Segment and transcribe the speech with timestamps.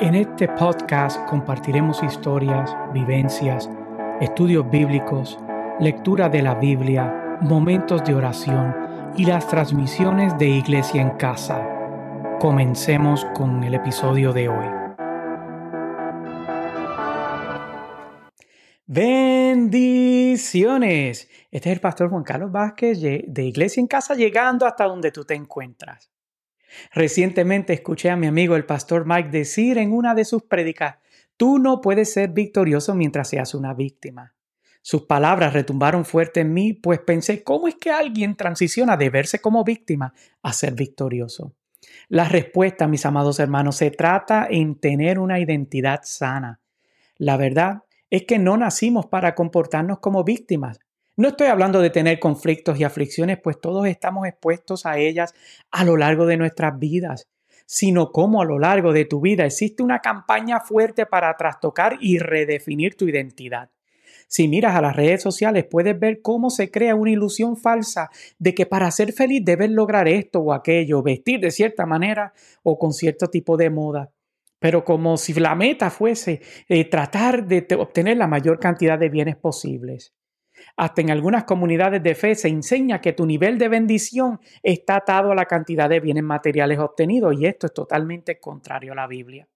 [0.00, 3.68] En este podcast compartiremos historias, vivencias,
[4.20, 5.36] estudios bíblicos,
[5.80, 8.76] lectura de la Biblia, momentos de oración
[9.16, 11.66] y las transmisiones de Iglesia en Casa.
[12.38, 14.66] Comencemos con el episodio de hoy.
[18.86, 21.28] Bendiciones.
[21.50, 25.24] Este es el pastor Juan Carlos Vázquez de Iglesia en Casa llegando hasta donde tú
[25.24, 26.08] te encuentras.
[26.92, 30.96] Recientemente escuché a mi amigo el pastor Mike decir en una de sus prédicas,
[31.36, 34.34] tú no puedes ser victorioso mientras seas una víctima.
[34.82, 39.40] Sus palabras retumbaron fuerte en mí, pues pensé, ¿cómo es que alguien transiciona de verse
[39.40, 41.54] como víctima a ser victorioso?
[42.08, 46.60] La respuesta, mis amados hermanos, se trata en tener una identidad sana.
[47.16, 50.80] La verdad es que no nacimos para comportarnos como víctimas,
[51.18, 55.34] no estoy hablando de tener conflictos y aflicciones, pues todos estamos expuestos a ellas
[55.72, 57.26] a lo largo de nuestras vidas,
[57.66, 62.20] sino cómo a lo largo de tu vida existe una campaña fuerte para trastocar y
[62.20, 63.68] redefinir tu identidad.
[64.28, 68.54] Si miras a las redes sociales puedes ver cómo se crea una ilusión falsa de
[68.54, 72.92] que para ser feliz debes lograr esto o aquello, vestir de cierta manera o con
[72.92, 74.12] cierto tipo de moda.
[74.60, 79.34] Pero como si la meta fuese eh, tratar de obtener la mayor cantidad de bienes
[79.34, 80.12] posibles.
[80.76, 85.32] Hasta en algunas comunidades de fe se enseña que tu nivel de bendición está atado
[85.32, 89.48] a la cantidad de bienes materiales obtenidos y esto es totalmente contrario a la Biblia.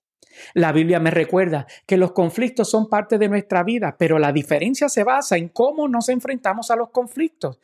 [0.54, 4.88] La Biblia me recuerda que los conflictos son parte de nuestra vida, pero la diferencia
[4.88, 7.58] se basa en cómo nos enfrentamos a los conflictos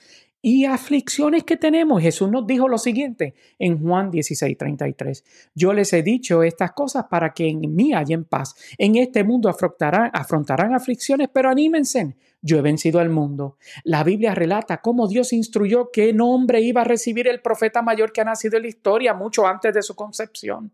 [0.48, 2.00] y aflicciones que tenemos.
[2.00, 5.50] Jesús nos dijo lo siguiente en Juan 16, 33.
[5.54, 8.54] Yo les he dicho estas cosas para que en mí hayan paz.
[8.78, 12.16] En este mundo afrontarán, afrontarán aflicciones, pero anímense.
[12.40, 13.58] Yo he vencido al mundo.
[13.84, 18.22] La Biblia relata cómo Dios instruyó qué nombre iba a recibir el profeta mayor que
[18.22, 20.72] ha nacido en la historia mucho antes de su concepción.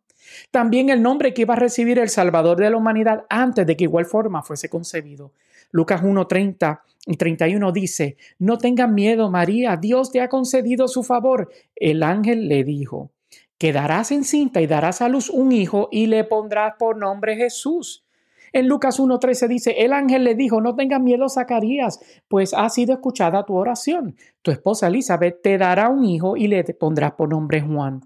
[0.52, 3.84] También el nombre que iba a recibir el Salvador de la humanidad antes de que
[3.84, 5.33] igual forma fuese concebido.
[5.75, 11.02] Lucas 1, 30 y 31 dice, No tengan miedo, María, Dios te ha concedido su
[11.02, 11.51] favor.
[11.74, 13.11] El ángel le dijo,
[13.58, 18.05] Quedarás encinta y darás a luz un hijo y le pondrás por nombre Jesús.
[18.52, 21.98] En Lucas 1.13 dice, el ángel le dijo, no tengas miedo, Zacarías,
[22.29, 24.14] pues ha sido escuchada tu oración.
[24.42, 28.02] Tu esposa Elizabeth te dará un hijo y le pondrás por nombre Juan.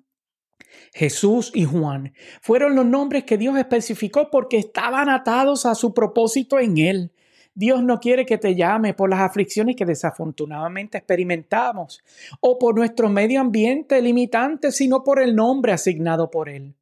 [0.94, 6.58] Jesús y Juan fueron los nombres que Dios especificó porque estaban atados a su propósito
[6.58, 7.12] en Él.
[7.58, 12.04] Dios no quiere que te llame por las aflicciones que desafortunadamente experimentamos
[12.38, 16.76] o por nuestro medio ambiente limitante, sino por el nombre asignado por Él.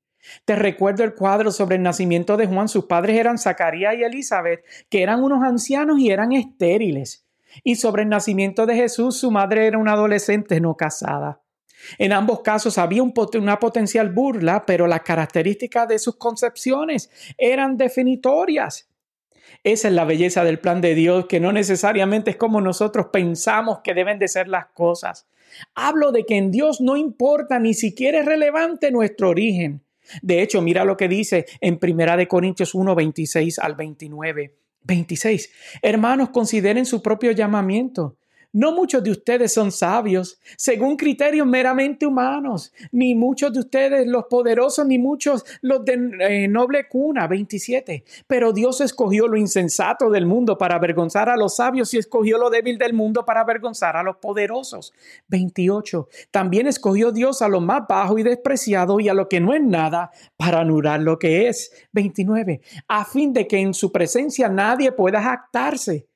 [0.44, 2.69] Te recuerdo el cuadro sobre el nacimiento de Juan.
[2.69, 7.25] Sus padres eran Zacarías y Elizabeth, que eran unos ancianos y eran estériles.
[7.65, 11.41] Y sobre el nacimiento de Jesús, su madre era una adolescente no casada.
[11.97, 18.91] En ambos casos había una potencial burla, pero las características de sus concepciones eran definitorias.
[19.64, 23.80] Esa es la belleza del plan de Dios, que no necesariamente es como nosotros pensamos
[23.82, 25.26] que deben de ser las cosas.
[25.74, 29.82] Hablo de que en Dios no importa ni siquiera es relevante nuestro origen.
[30.22, 34.54] De hecho, mira lo que dice en Primera de Corintios 1, 26 al 29.
[34.84, 35.50] 26.
[35.82, 38.16] Hermanos, consideren su propio llamamiento.
[38.56, 44.24] No muchos de ustedes son sabios, según criterios meramente humanos, ni muchos de ustedes los
[44.30, 47.26] poderosos, ni muchos los de eh, noble cuna.
[47.26, 48.02] 27.
[48.26, 52.48] Pero Dios escogió lo insensato del mundo para avergonzar a los sabios y escogió lo
[52.48, 54.94] débil del mundo para avergonzar a los poderosos.
[55.28, 56.08] 28.
[56.30, 59.62] También escogió Dios a lo más bajo y despreciado y a lo que no es
[59.62, 61.72] nada para anular lo que es.
[61.92, 62.62] 29.
[62.88, 66.06] A fin de que en su presencia nadie pueda jactarse.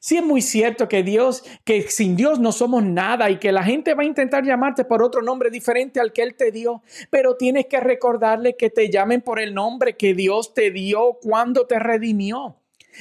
[0.00, 3.62] Sí es muy cierto que Dios, que sin Dios no somos nada y que la
[3.62, 7.36] gente va a intentar llamarte por otro nombre diferente al que Él te dio, pero
[7.36, 11.78] tienes que recordarle que te llamen por el nombre que Dios te dio cuando te
[11.78, 12.56] redimió.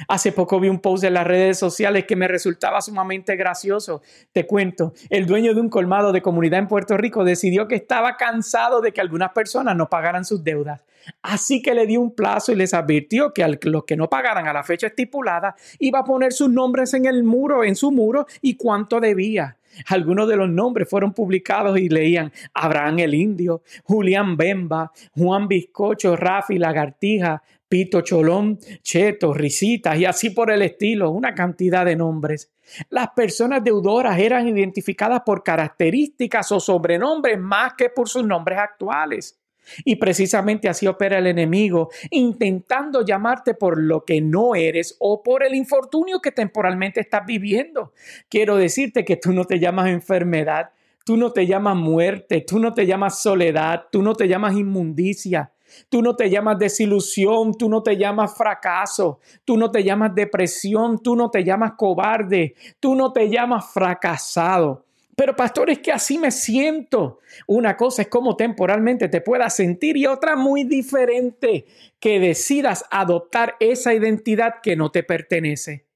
[0.07, 4.01] Hace poco vi un post en las redes sociales que me resultaba sumamente gracioso.
[4.31, 8.17] Te cuento, el dueño de un colmado de comunidad en Puerto Rico decidió que estaba
[8.17, 10.83] cansado de que algunas personas no pagaran sus deudas.
[11.21, 14.47] Así que le dio un plazo y les advirtió que a los que no pagaran
[14.47, 18.27] a la fecha estipulada iba a poner sus nombres en el muro, en su muro
[18.41, 19.57] y cuánto debía.
[19.87, 26.15] Algunos de los nombres fueron publicados y leían Abraham el Indio, Julián Bemba, Juan Bizcocho,
[26.15, 32.51] Rafi Lagartija, Pito Cholón, Cheto, Risitas y así por el estilo, una cantidad de nombres.
[32.89, 39.39] Las personas deudoras eran identificadas por características o sobrenombres más que por sus nombres actuales.
[39.83, 45.43] Y precisamente así opera el enemigo, intentando llamarte por lo que no eres o por
[45.43, 47.91] el infortunio que temporalmente estás viviendo.
[48.29, 50.69] Quiero decirte que tú no te llamas enfermedad,
[51.03, 55.51] tú no te llamas muerte, tú no te llamas soledad, tú no te llamas inmundicia.
[55.89, 61.01] Tú no te llamas desilusión, tú no te llamas fracaso, tú no te llamas depresión,
[61.01, 64.85] tú no te llamas cobarde, tú no te llamas fracasado.
[65.17, 67.19] Pero pastor, es que así me siento.
[67.47, 71.65] Una cosa es cómo temporalmente te puedas sentir y otra muy diferente,
[71.99, 75.87] que decidas adoptar esa identidad que no te pertenece.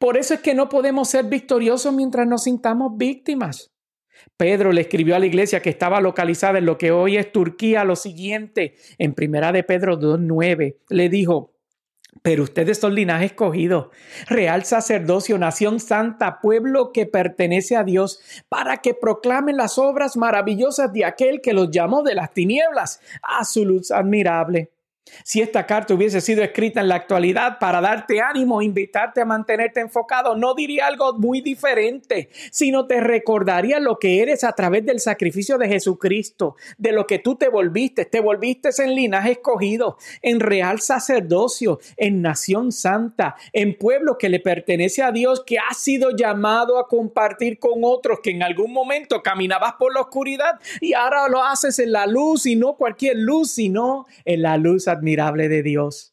[0.00, 3.70] Por eso es que no podemos ser victoriosos mientras nos sintamos víctimas.
[4.36, 7.84] Pedro le escribió a la iglesia que estaba localizada en lo que hoy es Turquía
[7.84, 11.52] lo siguiente, en primera de Pedro 2.9, le dijo,
[12.22, 13.90] pero ustedes son linaje escogido,
[14.28, 20.92] real sacerdocio, nación santa, pueblo que pertenece a Dios, para que proclamen las obras maravillosas
[20.92, 24.70] de aquel que los llamó de las tinieblas a su luz admirable.
[25.24, 29.80] Si esta carta hubiese sido escrita en la actualidad para darte ánimo, invitarte a mantenerte
[29.80, 35.00] enfocado, no diría algo muy diferente, sino te recordaría lo que eres a través del
[35.00, 38.04] sacrificio de Jesucristo, de lo que tú te volviste.
[38.04, 44.40] Te volviste en linaje escogido, en real sacerdocio, en nación santa, en pueblo que le
[44.40, 49.22] pertenece a Dios, que ha sido llamado a compartir con otros, que en algún momento
[49.22, 53.52] caminabas por la oscuridad y ahora lo haces en la luz y no cualquier luz,
[53.52, 56.12] sino en la luz admirable de Dios.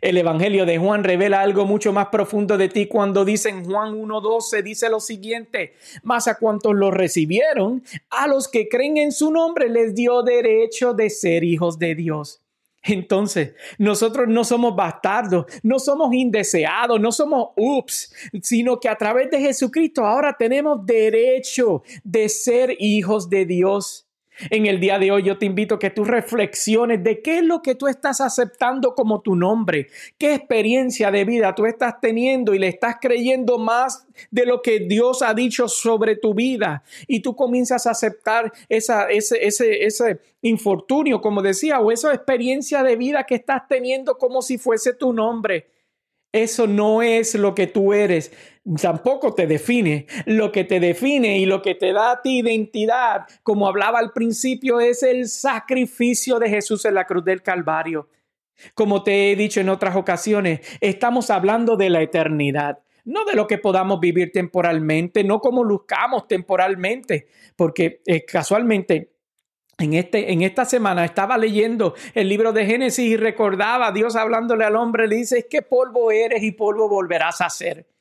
[0.00, 3.94] El Evangelio de Juan revela algo mucho más profundo de ti cuando dice en Juan
[3.94, 9.30] 1.12, dice lo siguiente, más a cuantos lo recibieron, a los que creen en su
[9.30, 12.42] nombre les dio derecho de ser hijos de Dios.
[12.84, 19.30] Entonces, nosotros no somos bastardos, no somos indeseados, no somos ups, sino que a través
[19.30, 24.08] de Jesucristo ahora tenemos derecho de ser hijos de Dios.
[24.50, 27.44] En el día de hoy yo te invito a que tú reflexiones de qué es
[27.44, 29.88] lo que tú estás aceptando como tu nombre,
[30.18, 34.80] qué experiencia de vida tú estás teniendo y le estás creyendo más de lo que
[34.80, 40.20] Dios ha dicho sobre tu vida y tú comienzas a aceptar esa, ese, ese, ese
[40.40, 45.12] infortunio, como decía, o esa experiencia de vida que estás teniendo como si fuese tu
[45.12, 45.66] nombre.
[46.32, 48.32] Eso no es lo que tú eres,
[48.80, 50.06] tampoco te define.
[50.26, 54.12] Lo que te define y lo que te da a ti identidad, como hablaba al
[54.12, 58.08] principio, es el sacrificio de Jesús en la cruz del Calvario.
[58.74, 63.46] Como te he dicho en otras ocasiones, estamos hablando de la eternidad, no de lo
[63.46, 67.26] que podamos vivir temporalmente, no como luzcamos temporalmente,
[67.56, 69.14] porque eh, casualmente
[69.78, 74.14] en, este, en esta semana estaba leyendo el libro de Génesis y recordaba a Dios
[74.14, 77.91] hablándole al hombre, le dice, es que polvo eres y polvo volverás a ser.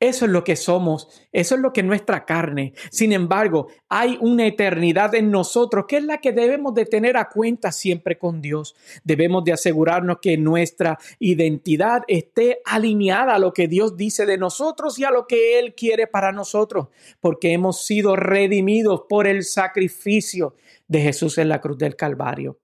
[0.00, 2.72] Eso es lo que somos, eso es lo que es nuestra carne.
[2.90, 7.28] Sin embargo, hay una eternidad en nosotros que es la que debemos de tener a
[7.28, 8.74] cuenta siempre con Dios.
[9.04, 14.98] Debemos de asegurarnos que nuestra identidad esté alineada a lo que Dios dice de nosotros
[14.98, 16.88] y a lo que Él quiere para nosotros,
[17.20, 20.54] porque hemos sido redimidos por el sacrificio
[20.88, 22.58] de Jesús en la cruz del Calvario.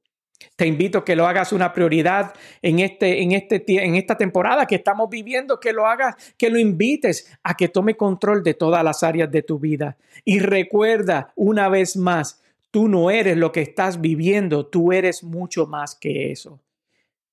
[0.57, 4.67] Te invito a que lo hagas una prioridad en, este, en, este, en esta temporada
[4.67, 8.83] que estamos viviendo, que lo hagas, que lo invites a que tome control de todas
[8.83, 9.97] las áreas de tu vida.
[10.25, 15.67] Y recuerda una vez más, tú no eres lo que estás viviendo, tú eres mucho
[15.67, 16.61] más que eso.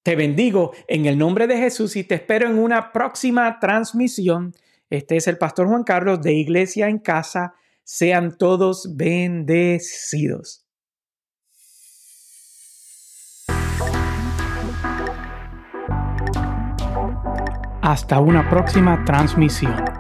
[0.04, 4.54] Te bendigo en el nombre de Jesús y te espero en una próxima transmisión.
[4.90, 7.56] Este es el pastor Juan Carlos de Iglesia en Casa.
[7.86, 10.63] Sean todos bendecidos.
[17.84, 19.93] Hasta una próxima transmisión.